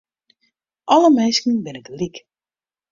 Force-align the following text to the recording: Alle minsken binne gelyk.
Alle 0.93 1.09
minsken 1.17 1.55
binne 1.63 1.81
gelyk. 1.87 2.15